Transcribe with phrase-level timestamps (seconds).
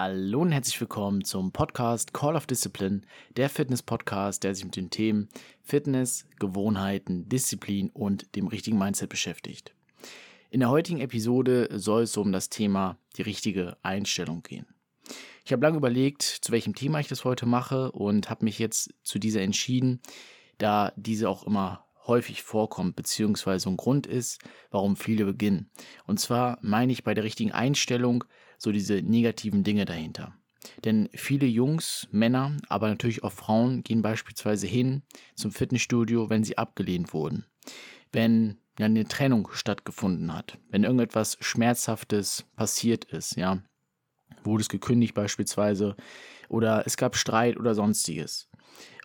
[0.00, 3.00] Hallo und herzlich willkommen zum Podcast Call of Discipline,
[3.36, 5.28] der Fitness-Podcast, der sich mit den Themen
[5.64, 9.74] Fitness, Gewohnheiten, Disziplin und dem richtigen Mindset beschäftigt.
[10.50, 14.66] In der heutigen Episode soll es um das Thema die richtige Einstellung gehen.
[15.44, 18.94] Ich habe lange überlegt, zu welchem Thema ich das heute mache und habe mich jetzt
[19.02, 20.00] zu dieser entschieden,
[20.58, 24.40] da diese auch immer häufig vorkommt, beziehungsweise ein Grund ist,
[24.70, 25.70] warum viele beginnen.
[26.06, 28.22] Und zwar meine ich bei der richtigen Einstellung
[28.58, 30.34] so diese negativen Dinge dahinter.
[30.84, 35.02] Denn viele Jungs, Männer, aber natürlich auch Frauen gehen beispielsweise hin
[35.34, 37.46] zum Fitnessstudio, wenn sie abgelehnt wurden.
[38.12, 43.62] Wenn eine Trennung stattgefunden hat, wenn irgendetwas Schmerzhaftes passiert ist, ja,
[44.44, 45.96] wurde es gekündigt beispielsweise
[46.48, 48.48] oder es gab Streit oder sonstiges.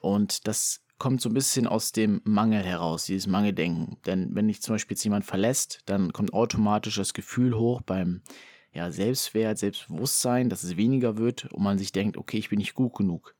[0.01, 3.97] Und das kommt so ein bisschen aus dem Mangel heraus, dieses Mangeldenken.
[4.05, 8.21] Denn wenn dich zum Beispiel jetzt jemand verlässt, dann kommt automatisch das Gefühl hoch beim
[8.73, 12.73] ja, Selbstwert, Selbstbewusstsein, dass es weniger wird und man sich denkt, okay, ich bin nicht
[12.73, 13.35] gut genug.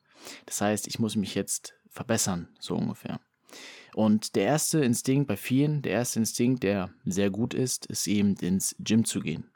[0.45, 3.19] Das heißt, ich muss mich jetzt verbessern, so ungefähr.
[3.93, 8.35] Und der erste Instinkt bei vielen, der erste Instinkt, der sehr gut ist, ist eben
[8.37, 9.49] ins Gym zu gehen.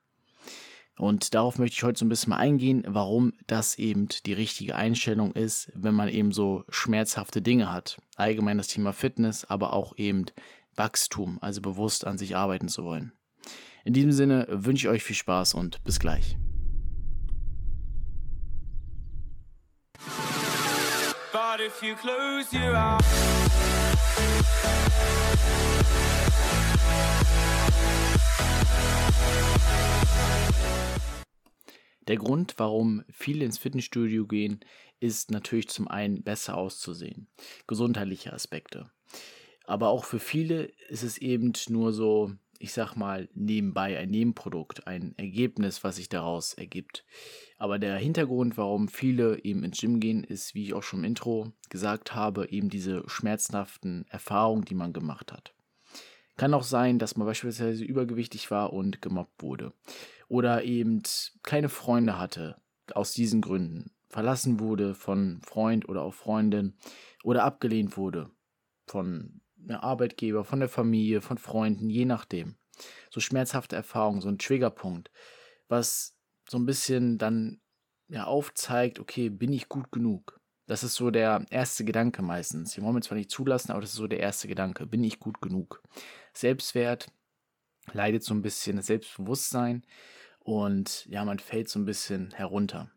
[0.98, 4.76] Und darauf möchte ich heute so ein bisschen mal eingehen, warum das eben die richtige
[4.76, 8.02] Einstellung ist, wenn man eben so schmerzhafte Dinge hat.
[8.16, 10.26] Allgemein das Thema Fitness, aber auch eben
[10.76, 13.12] Wachstum, also bewusst an sich arbeiten zu wollen.
[13.88, 16.36] In diesem Sinne wünsche ich euch viel Spaß und bis gleich.
[21.32, 23.02] But if you close your eyes
[32.10, 34.60] Der Grund, warum viele ins Fitnessstudio gehen,
[35.00, 37.30] ist natürlich zum einen besser auszusehen.
[37.68, 38.92] Gesundheitliche Aspekte.
[39.64, 44.88] Aber auch für viele ist es eben nur so, ich sag mal, nebenbei ein Nebenprodukt,
[44.88, 47.06] ein Ergebnis, was sich daraus ergibt.
[47.58, 51.06] Aber der Hintergrund, warum viele eben ins Gym gehen, ist, wie ich auch schon im
[51.06, 55.54] Intro gesagt habe, eben diese schmerzhaften Erfahrungen, die man gemacht hat.
[56.36, 59.74] Kann auch sein, dass man beispielsweise übergewichtig war und gemobbt wurde
[60.28, 61.02] oder eben
[61.44, 62.62] keine Freunde hatte,
[62.94, 66.76] aus diesen Gründen, verlassen wurde von Freund oder auch Freundin
[67.24, 68.30] oder abgelehnt wurde
[68.86, 69.42] von
[69.76, 72.56] Arbeitgeber, von der Familie, von Freunden, je nachdem.
[73.10, 75.12] So schmerzhafte Erfahrungen, so ein Triggerpunkt,
[75.68, 76.16] was
[76.50, 77.60] so ein bisschen dann
[78.08, 80.40] ja aufzeigt, okay, bin ich gut genug?
[80.68, 82.74] Das ist so der erste Gedanke meistens.
[82.74, 84.86] Die wollen wir zwar nicht zulassen, aber das ist so der erste Gedanke.
[84.86, 85.82] Bin ich gut genug?
[86.34, 87.08] Selbstwert
[87.94, 89.86] leidet so ein bisschen, das Selbstbewusstsein
[90.40, 92.92] und ja, man fällt so ein bisschen herunter.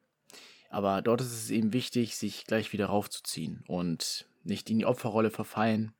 [0.68, 5.30] Aber dort ist es eben wichtig, sich gleich wieder raufzuziehen und nicht in die Opferrolle
[5.30, 5.94] verfallen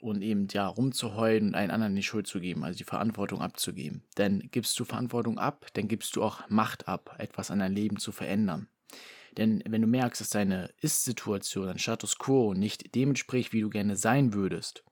[0.00, 4.02] und eben ja rumzuheulen und einen anderen die Schuld zu geben, also die Verantwortung abzugeben.
[4.18, 7.98] Denn gibst du Verantwortung ab, dann gibst du auch Macht ab, etwas an deinem Leben
[7.98, 8.68] zu verändern.
[9.36, 13.70] Denn wenn du merkst, dass deine Ist-Situation, dein Status quo nicht dem entspricht, wie du
[13.70, 14.84] gerne sein würdest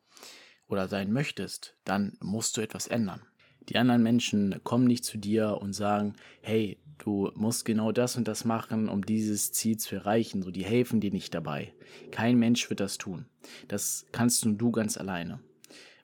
[0.67, 3.23] oder sein möchtest, dann musst du etwas ändern.
[3.69, 8.29] Die anderen Menschen kommen nicht zu dir und sagen, hey, du musst genau das und
[8.29, 10.43] das machen, um dieses Ziel zu erreichen.
[10.43, 11.73] So, die helfen dir nicht dabei.
[12.11, 13.27] Kein Mensch wird das tun.
[13.69, 15.41] Das kannst nur du ganz alleine.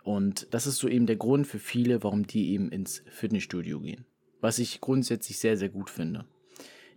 [0.03, 4.07] Und das ist so eben der Grund für viele, warum die eben ins Fitnessstudio gehen.
[4.41, 6.25] Was ich grundsätzlich sehr, sehr gut finde.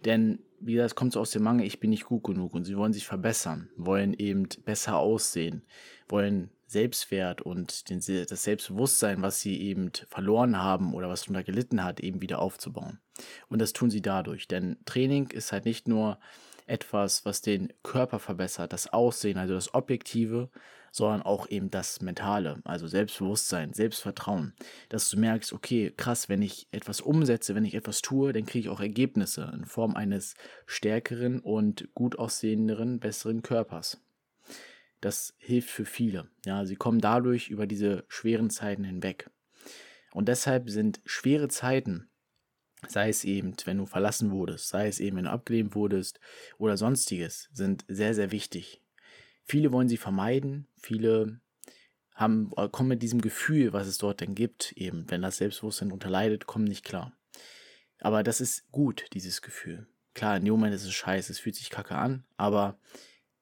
[0.05, 2.77] Denn, wie gesagt, kommt so aus dem Mangel, ich bin nicht gut genug und sie
[2.77, 5.63] wollen sich verbessern, wollen eben besser aussehen,
[6.07, 11.83] wollen Selbstwert und den, das Selbstbewusstsein, was sie eben verloren haben oder was darunter gelitten
[11.83, 12.99] hat, eben wieder aufzubauen.
[13.47, 14.47] Und das tun sie dadurch.
[14.47, 16.17] Denn Training ist halt nicht nur
[16.65, 20.49] etwas, was den Körper verbessert, das Aussehen, also das Objektive,
[20.93, 24.53] sondern auch eben das Mentale, also Selbstbewusstsein, Selbstvertrauen,
[24.87, 28.67] dass du merkst, okay, krass, wenn ich etwas umsetze, wenn ich etwas tue, dann kriege
[28.67, 33.99] ich auch Ergebnisse in Form eines stärkeren und gut aussehenderen, besseren Körpers
[35.03, 36.29] das hilft für viele.
[36.45, 39.29] Ja, sie kommen dadurch über diese schweren Zeiten hinweg.
[40.13, 42.09] Und deshalb sind schwere Zeiten,
[42.87, 46.19] sei es eben, wenn du verlassen wurdest, sei es eben, wenn du abgelehnt wurdest
[46.57, 48.82] oder sonstiges, sind sehr, sehr wichtig.
[49.45, 51.39] Viele wollen sie vermeiden, viele
[52.15, 56.09] haben, kommen mit diesem Gefühl, was es dort denn gibt, eben, wenn das Selbstbewusstsein darunter
[56.09, 57.11] leidet, kommen nicht klar.
[57.99, 59.87] Aber das ist gut, dieses Gefühl.
[60.13, 62.77] Klar, in dem Moment ist es scheiße, es fühlt sich kacke an, aber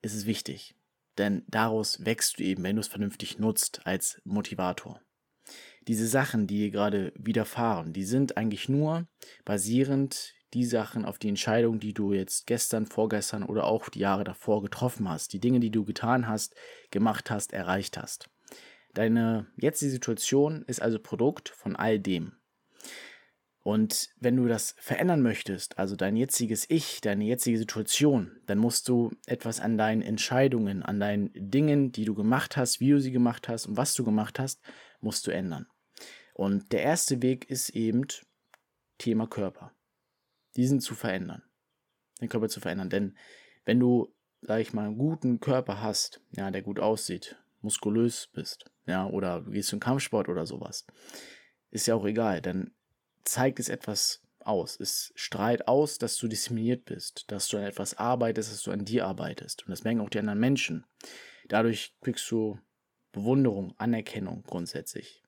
[0.01, 0.75] es ist wichtig.
[1.18, 5.01] Denn daraus wächst du eben, wenn du es vernünftig nutzt, als Motivator.
[5.88, 9.07] Diese Sachen, die dir gerade widerfahren, die sind eigentlich nur
[9.44, 14.24] basierend die Sachen auf die Entscheidung, die du jetzt gestern, vorgestern oder auch die Jahre
[14.24, 15.33] davor getroffen hast.
[15.33, 16.56] Die Dinge, die du getan hast,
[16.92, 18.30] gemacht hast, erreicht hast.
[18.94, 22.33] Deine jetzige Situation ist also Produkt von all dem.
[23.63, 28.89] Und wenn du das verändern möchtest, also dein jetziges Ich, deine jetzige Situation, dann musst
[28.89, 33.12] du etwas an deinen Entscheidungen, an deinen Dingen, die du gemacht hast, wie du sie
[33.12, 34.62] gemacht hast und was du gemacht hast,
[35.00, 35.68] musst du ändern.
[36.33, 38.07] Und der erste Weg ist eben
[38.98, 39.71] Thema Körper.
[40.56, 41.44] Diesen zu verändern.
[42.19, 42.89] Den Körper zu verändern.
[42.89, 43.18] Denn
[43.65, 48.65] wenn du, sag ich mal, einen guten Körper hast, ja, der gut aussieht, muskulös bist,
[48.86, 50.86] ja, oder du gehst zum Kampfsport oder sowas,
[51.69, 52.74] ist ja auch egal, dann
[53.24, 54.80] zeigt es etwas aus.
[54.80, 58.86] Es strahlt aus, dass du diszipliniert bist, dass du an etwas arbeitest, dass du an
[58.86, 59.63] dir arbeitest.
[59.63, 60.86] Und das merken auch die anderen Menschen.
[61.48, 62.59] Dadurch kriegst du
[63.12, 65.24] Bewunderung, Anerkennung grundsätzlich.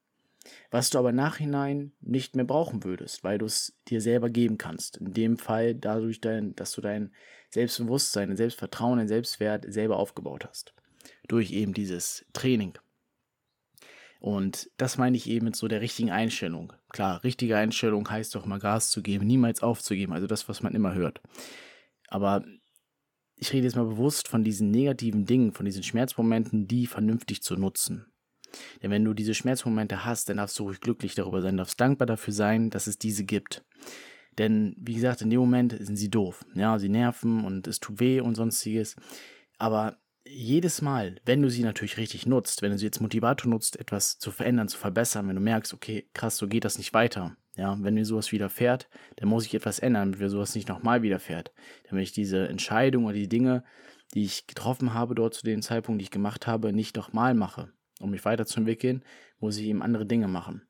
[0.71, 4.97] Was du aber nachhinein nicht mehr brauchen würdest, weil du es dir selber geben kannst.
[4.97, 7.13] In dem Fall dadurch, dein, dass du dein
[7.49, 10.73] Selbstbewusstsein, dein Selbstvertrauen, dein Selbstwert selber aufgebaut hast.
[11.27, 12.77] Durch eben dieses Training.
[14.19, 16.71] Und das meine ich eben mit so der richtigen Einstellung.
[16.89, 20.73] Klar, richtige Einstellung heißt doch mal Gas zu geben, niemals aufzugeben, also das, was man
[20.75, 21.21] immer hört.
[22.07, 22.45] Aber
[23.35, 27.57] ich rede jetzt mal bewusst von diesen negativen Dingen, von diesen Schmerzmomenten, die vernünftig zu
[27.57, 28.12] nutzen.
[28.81, 32.05] Denn wenn du diese Schmerzmomente hast, dann darfst du ruhig glücklich darüber sein, darfst dankbar
[32.05, 33.63] dafür sein, dass es diese gibt.
[34.37, 36.45] Denn, wie gesagt, in dem Moment sind sie doof.
[36.55, 38.95] Ja, sie nerven und es tut weh und sonstiges.
[39.57, 43.79] Aber jedes Mal, wenn du sie natürlich richtig nutzt, wenn du sie als Motivator nutzt,
[43.79, 47.35] etwas zu verändern, zu verbessern, wenn du merkst, okay, krass, so geht das nicht weiter.
[47.55, 51.03] Ja, wenn mir sowas widerfährt, dann muss ich etwas ändern, damit mir sowas nicht nochmal
[51.03, 51.53] widerfährt.
[51.89, 53.63] Damit ich diese Entscheidung oder die Dinge,
[54.15, 57.71] die ich getroffen habe dort zu dem Zeitpunkt, die ich gemacht habe, nicht nochmal mache.
[58.03, 59.03] Um mich weiterzuentwickeln,
[59.39, 60.67] muss ich eben andere Dinge machen.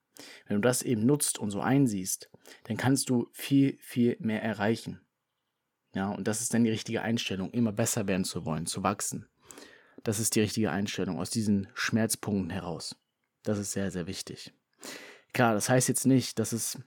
[0.48, 2.30] Wenn du das eben nutzt und so einsiehst,
[2.66, 5.02] dann kannst du viel, viel mehr erreichen.
[5.96, 9.28] Ja, und das ist dann die richtige Einstellung, immer besser werden zu wollen, zu wachsen.
[10.04, 12.96] Das ist die richtige Einstellung aus diesen Schmerzpunkten heraus.
[13.42, 14.54] Das ist sehr, sehr wichtig.
[15.34, 16.80] Klar, das heißt jetzt nicht, dass es,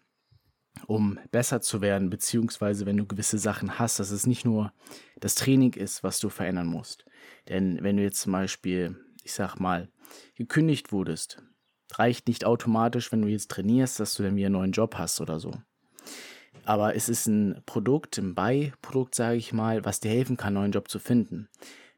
[0.86, 4.72] um besser zu werden, beziehungsweise wenn du gewisse Sachen hast, dass es nicht nur
[5.18, 7.04] das Training ist, was du verändern musst.
[7.48, 9.88] Denn wenn du jetzt zum Beispiel, ich sag mal,
[10.34, 11.42] gekündigt wurdest,
[11.92, 15.20] reicht nicht automatisch, wenn du jetzt trainierst, dass du dann wieder einen neuen Job hast
[15.20, 15.52] oder so.
[16.64, 20.62] Aber es ist ein Produkt, ein Beiprodukt, sage ich mal, was dir helfen kann, einen
[20.62, 21.48] neuen Job zu finden.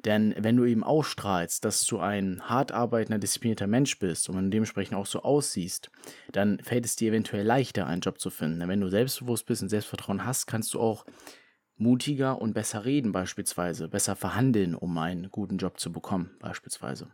[0.05, 4.96] Denn wenn du eben ausstrahlst, dass du ein hart arbeitender, disziplinierter Mensch bist und dementsprechend
[4.96, 5.90] auch so aussiehst,
[6.31, 8.60] dann fällt es dir eventuell leichter, einen Job zu finden.
[8.60, 11.05] Denn wenn du selbstbewusst bist und Selbstvertrauen hast, kannst du auch
[11.76, 17.10] mutiger und besser reden beispielsweise, besser verhandeln, um einen guten Job zu bekommen beispielsweise.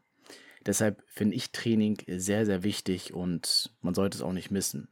[0.66, 4.88] Deshalb finde ich Training sehr, sehr wichtig und man sollte es auch nicht missen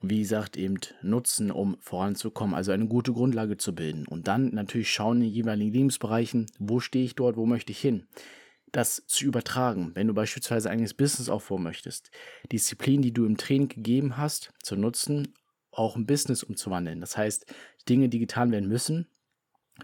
[0.00, 4.06] und wie gesagt eben nutzen, um voranzukommen, also eine gute Grundlage zu bilden.
[4.06, 7.80] Und dann natürlich schauen in den jeweiligen Lebensbereichen, wo stehe ich dort, wo möchte ich
[7.80, 8.06] hin.
[8.72, 12.10] Das zu übertragen, wenn du beispielsweise ein eigenes Business aufbauen möchtest,
[12.50, 15.34] Disziplin, die du im Training gegeben hast, zu nutzen,
[15.72, 17.00] auch ein Business umzuwandeln.
[17.00, 17.46] Das heißt,
[17.88, 19.06] Dinge, die getan werden müssen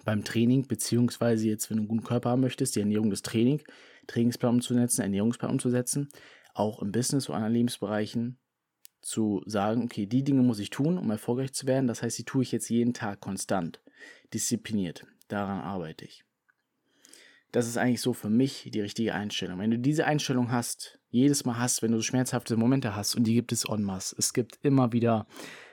[0.05, 3.63] beim Training, beziehungsweise jetzt, wenn du einen guten Körper haben möchtest, die Ernährung des Training,
[4.07, 6.09] Trainingsplan umzusetzen, Ernährungsplan umzusetzen,
[6.55, 8.39] auch im Business oder anderen Lebensbereichen
[9.03, 11.87] zu sagen, okay, die Dinge muss ich tun, um erfolgreich zu werden.
[11.87, 13.81] Das heißt, die tue ich jetzt jeden Tag konstant,
[14.33, 15.07] diszipliniert.
[15.29, 16.25] Daran arbeite ich.
[17.53, 19.61] Das ist eigentlich so für mich die richtige Einstellung.
[19.61, 23.25] Wenn du diese Einstellung hast, jedes Mal hast, wenn du so schmerzhafte Momente hast, und
[23.25, 24.17] die gibt es en masse.
[24.19, 25.27] Es gibt immer wieder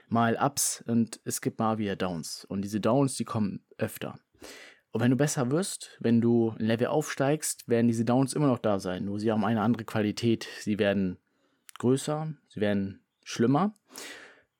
[0.08, 2.46] mal Ups und es gibt mal wieder Downs.
[2.46, 4.20] Und diese Downs, die kommen öfter.
[4.94, 8.60] Und wenn du besser wirst, wenn du ein Level aufsteigst, werden diese Downs immer noch
[8.60, 9.06] da sein.
[9.06, 10.48] Nur sie haben eine andere Qualität.
[10.60, 11.18] Sie werden
[11.80, 13.74] größer, sie werden schlimmer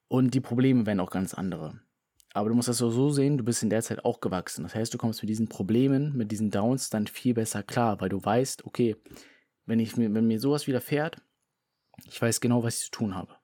[0.08, 1.80] und die Probleme werden auch ganz andere.
[2.34, 4.64] Aber du musst das so sehen, du bist in der Zeit auch gewachsen.
[4.64, 8.10] Das heißt, du kommst mit diesen Problemen, mit diesen Downs dann viel besser klar, weil
[8.10, 8.96] du weißt, okay,
[9.68, 11.18] wenn, ich, wenn mir sowas widerfährt,
[12.08, 13.36] ich weiß genau, was ich zu tun habe.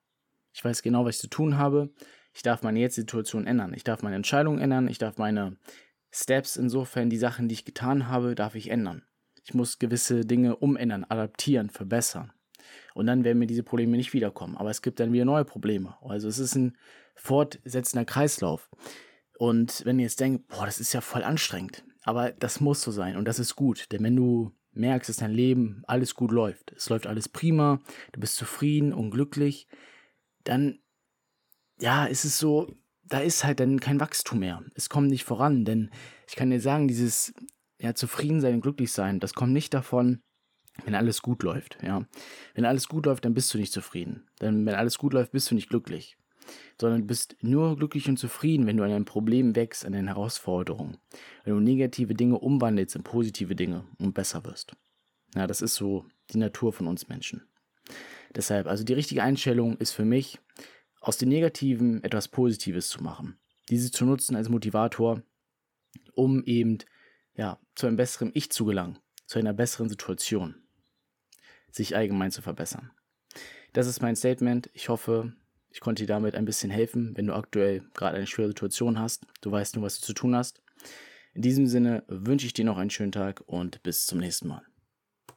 [0.52, 1.90] Ich weiß genau, was ich zu tun habe.
[2.34, 3.74] Ich darf meine jetzige Situation ändern.
[3.74, 4.88] Ich darf meine Entscheidung ändern.
[4.88, 5.56] Ich darf meine
[6.12, 9.02] Steps insofern, die Sachen, die ich getan habe, darf ich ändern.
[9.44, 12.32] Ich muss gewisse Dinge umändern, adaptieren, verbessern.
[12.94, 14.56] Und dann werden mir diese Probleme nicht wiederkommen.
[14.56, 15.96] Aber es gibt dann wieder neue Probleme.
[16.02, 16.76] Also es ist ein
[17.14, 18.70] fortsetzender Kreislauf.
[19.38, 21.84] Und wenn ihr jetzt denkt, boah, das ist ja voll anstrengend.
[22.02, 23.90] Aber das muss so sein und das ist gut.
[23.92, 27.80] Denn wenn du merkst, dass dein Leben alles gut läuft, es läuft alles prima,
[28.12, 29.66] du bist zufrieden und glücklich,
[30.44, 30.80] dann,
[31.78, 32.74] ja, ist es so,
[33.10, 34.64] da ist halt dann kein Wachstum mehr.
[34.74, 35.90] Es kommt nicht voran, denn
[36.26, 37.34] ich kann dir sagen, dieses
[37.78, 40.22] ja, zufrieden sein und glücklich sein, das kommt nicht davon,
[40.84, 42.06] wenn alles gut läuft, ja.
[42.54, 44.28] Wenn alles gut läuft, dann bist du nicht zufrieden.
[44.40, 46.16] Denn wenn alles gut läuft, bist du nicht glücklich.
[46.80, 50.06] Sondern du bist nur glücklich und zufrieden, wenn du an deinem Problem wächst, an den
[50.06, 50.96] Herausforderungen.
[51.44, 54.74] Wenn du negative Dinge umwandelst in positive Dinge und besser wirst.
[55.34, 57.42] Ja, das ist so die Natur von uns Menschen.
[58.34, 60.38] Deshalb, also die richtige Einstellung ist für mich
[61.00, 63.38] aus dem Negativen etwas Positives zu machen.
[63.68, 65.22] Diese zu nutzen als Motivator,
[66.14, 66.78] um eben
[67.34, 70.56] ja, zu einem besseren Ich zu gelangen, zu einer besseren Situation,
[71.70, 72.90] sich allgemein zu verbessern.
[73.72, 74.68] Das ist mein Statement.
[74.74, 75.32] Ich hoffe,
[75.70, 79.26] ich konnte dir damit ein bisschen helfen, wenn du aktuell gerade eine schwere Situation hast.
[79.40, 80.62] Du weißt nur, was du zu tun hast.
[81.32, 84.69] In diesem Sinne wünsche ich dir noch einen schönen Tag und bis zum nächsten Mal.